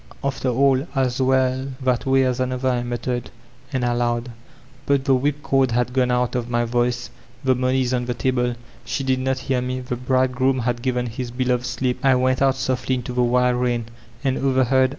[0.23, 3.83] ^After an, as wen that way as another/' I mutt e r ed * and
[3.83, 4.31] aloud
[4.87, 7.11] (but the whip cord had gone out of my voice),
[7.45, 11.05] •'The money is on the table." She did not hear me; the Bridegroom 'liad given
[11.05, 13.89] His Betoved Sleep." I went out softly into the wild rain,
[14.23, 14.89] and overhead.